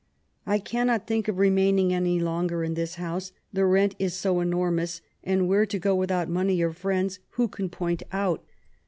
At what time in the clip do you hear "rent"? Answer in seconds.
3.67-3.93